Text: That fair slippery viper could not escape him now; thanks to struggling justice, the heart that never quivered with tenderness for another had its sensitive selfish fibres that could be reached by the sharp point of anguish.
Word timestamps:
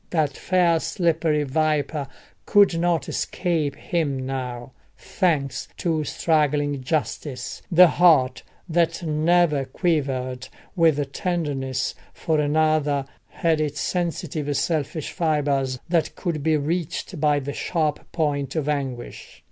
That 0.09 0.35
fair 0.35 0.79
slippery 0.79 1.43
viper 1.43 2.07
could 2.47 2.79
not 2.79 3.07
escape 3.07 3.75
him 3.75 4.25
now; 4.25 4.71
thanks 4.97 5.67
to 5.77 6.03
struggling 6.05 6.81
justice, 6.81 7.61
the 7.71 7.85
heart 7.85 8.41
that 8.67 9.03
never 9.03 9.63
quivered 9.63 10.47
with 10.75 11.11
tenderness 11.13 11.93
for 12.15 12.39
another 12.39 13.05
had 13.27 13.61
its 13.61 13.79
sensitive 13.79 14.57
selfish 14.57 15.11
fibres 15.11 15.77
that 15.87 16.15
could 16.15 16.41
be 16.41 16.57
reached 16.57 17.19
by 17.21 17.37
the 17.39 17.53
sharp 17.53 18.11
point 18.11 18.55
of 18.55 18.67
anguish. 18.67 19.39